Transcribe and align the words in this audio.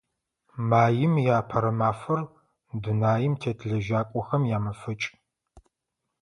Маим 0.69 1.11
и 1.23 1.27
Апэрэ 1.39 1.71
мафэр– 1.79 2.19
дунаим 2.81 3.33
тет 3.41 3.59
лэжьакӀохэм 3.69 4.43
ямэфэкӀ. 4.57 5.05